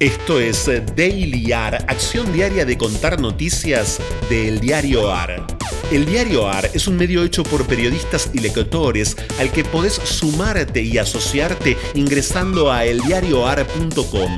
[0.00, 0.64] Esto es
[0.96, 5.46] Daily AR, acción diaria de contar noticias del diario AR.
[5.92, 10.80] El diario AR es un medio hecho por periodistas y lectores al que podés sumarte
[10.80, 14.36] y asociarte ingresando a eldiarioar.com.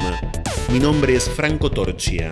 [0.72, 2.28] Mi nombre es Franco Torchia.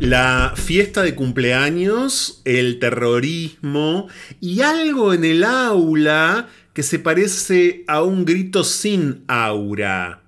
[0.00, 4.08] La fiesta de cumpleaños, el terrorismo
[4.38, 10.20] y algo en el aula que se parece a un grito sin aura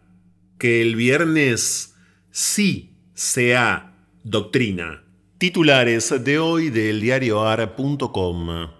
[0.63, 1.97] que el viernes
[2.31, 5.03] sí sea doctrina.
[5.39, 8.71] Titulares de hoy del diarioar.com.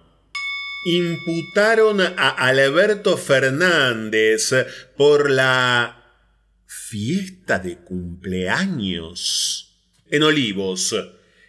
[0.85, 4.53] Imputaron a Alberto Fernández
[4.95, 6.21] por la
[6.65, 9.77] fiesta de cumpleaños
[10.09, 10.95] en Olivos.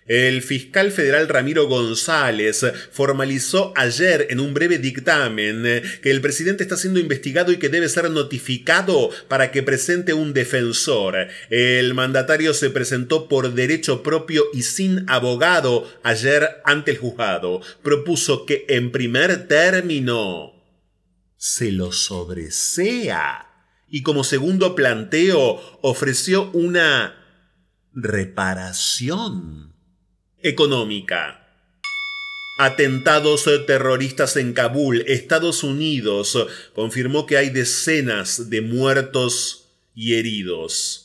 [0.07, 5.62] El fiscal federal Ramiro González formalizó ayer en un breve dictamen
[6.03, 10.35] que el presidente está siendo investigado y que debe ser notificado para que presente un
[10.35, 11.29] defensor.
[11.48, 17.62] El mandatario se presentó por derecho propio y sin abogado ayer ante el juzgado.
[17.83, 20.53] Propuso que en primer término
[21.39, 23.50] se lo sobresea.
[23.89, 27.15] Y como segundo planteo ofreció una
[27.95, 29.73] reparación
[30.45, 31.41] económica.
[32.56, 36.39] Atentados terroristas en Kabul, Estados Unidos
[36.73, 41.00] confirmó que hay decenas de muertos y heridos.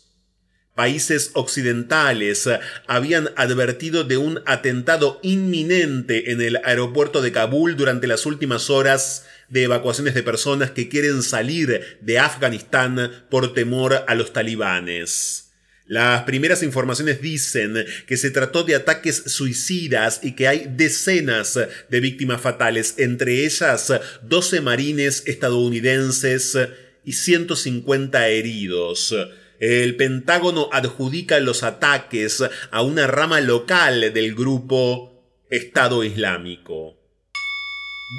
[0.75, 2.47] Países occidentales
[2.87, 9.25] habían advertido de un atentado inminente en el aeropuerto de Kabul durante las últimas horas
[9.49, 15.48] de evacuaciones de personas que quieren salir de Afganistán por temor a los talibanes.
[15.89, 17.73] Las primeras informaciones dicen
[18.05, 21.59] que se trató de ataques suicidas y que hay decenas
[21.89, 26.55] de víctimas fatales, entre ellas 12 marines estadounidenses
[27.03, 29.15] y 150 heridos.
[29.59, 36.99] El Pentágono adjudica los ataques a una rama local del grupo Estado Islámico.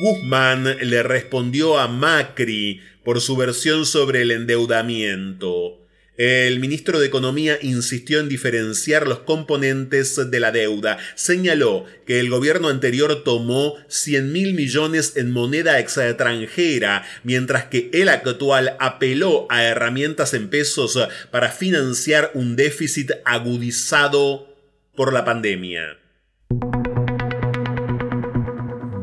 [0.02, 5.81] Guzmán le respondió a Macri por su versión sobre el endeudamiento.
[6.20, 10.98] El ministro de Economía insistió en diferenciar los componentes de la deuda.
[11.14, 18.10] Señaló que el gobierno anterior tomó 100 mil millones en moneda extranjera, mientras que el
[18.10, 20.98] actual apeló a herramientas en pesos
[21.31, 24.47] para financiar un déficit agudizado
[24.94, 25.97] por la pandemia.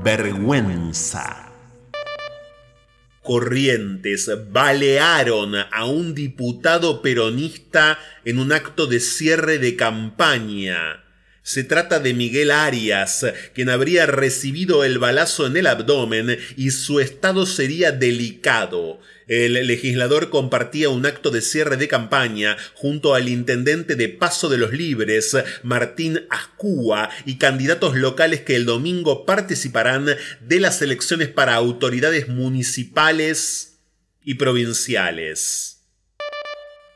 [0.03, 1.46] Vergüenza.
[3.27, 11.03] Corrientes balearon a un diputado peronista en un acto de cierre de campaña.
[11.47, 16.99] Se trata de Miguel Arias, quien habría recibido el balazo en el abdomen y su
[16.99, 18.99] estado sería delicado.
[19.27, 24.57] El legislador compartía un acto de cierre de campaña junto al intendente de Paso de
[24.57, 30.07] los Libres, Martín Ascúa, y candidatos locales que el domingo participarán
[30.41, 33.77] de las elecciones para autoridades municipales
[34.21, 35.85] y provinciales.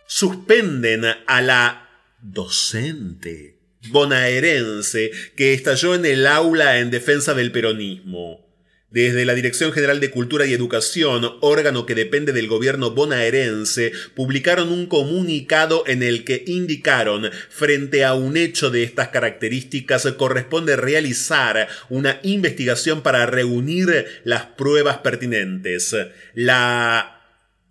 [0.07, 1.89] Suspenden a la
[2.21, 8.51] docente bonaerense que estalló en el aula en defensa del peronismo.
[8.91, 14.69] Desde la Dirección General de Cultura y Educación, órgano que depende del gobierno bonaerense, publicaron
[14.69, 21.69] un comunicado en el que indicaron, frente a un hecho de estas características, corresponde realizar
[21.89, 25.95] una investigación para reunir las pruebas pertinentes.
[26.33, 27.21] La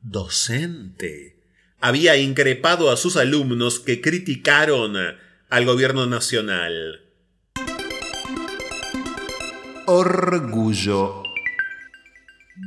[0.01, 1.37] docente
[1.81, 4.97] había increpado a sus alumnos que criticaron
[5.51, 7.03] al gobierno nacional.
[9.87, 11.25] Orgullo.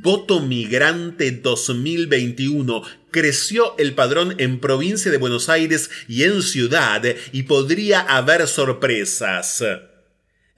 [0.02, 2.84] Voto Migrante 2021.
[3.12, 9.64] Creció el padrón en provincia de Buenos Aires y en ciudad y podría haber sorpresas.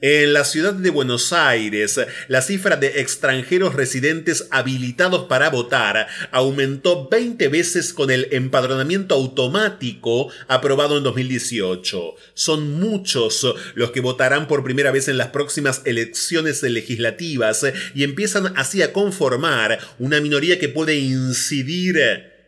[0.02, 7.08] En la ciudad de Buenos Aires, la cifra de extranjeros residentes habilitados para votar aumentó
[7.08, 12.14] 20 veces con el empadronamiento automático aprobado en 2018.
[12.34, 18.52] Son muchos los que votarán por primera vez en las próximas elecciones legislativas y empiezan
[18.58, 22.02] así a conformar una minoría que puede incidir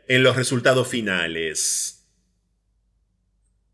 [0.09, 2.03] en los resultados finales.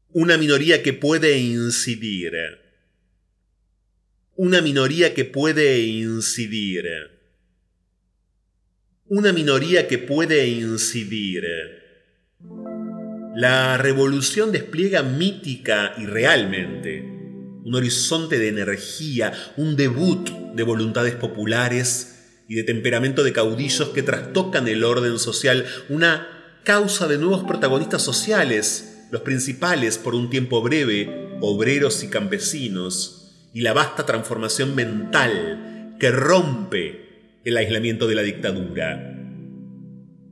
[0.09, 2.62] Una minoría que puede incidir
[4.35, 6.85] una minoría que puede incidir.
[9.06, 11.44] Una minoría que puede incidir.
[13.35, 17.01] La revolución despliega mítica y realmente
[17.63, 24.03] un horizonte de energía, un debut de voluntades populares y de temperamento de caudillos que
[24.03, 30.62] trastocan el orden social, una causa de nuevos protagonistas sociales, los principales por un tiempo
[30.62, 33.22] breve, obreros y campesinos,
[33.53, 39.15] y la vasta transformación mental que rompe el aislamiento de la dictadura.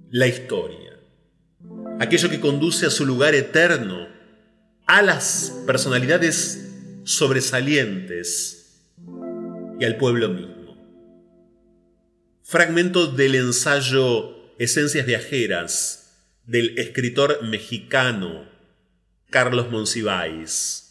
[0.09, 0.99] La historia.
[1.99, 4.07] Aquello que conduce a su lugar eterno,
[4.87, 6.67] a las personalidades
[7.03, 8.81] sobresalientes
[9.79, 10.77] y al pueblo mismo.
[12.43, 16.01] Fragmento del ensayo Esencias Viajeras
[16.45, 18.45] del escritor mexicano
[19.29, 20.90] Carlos Monsiváis.